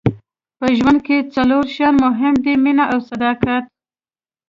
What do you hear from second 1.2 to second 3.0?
څلور شیان مهم دي مینه او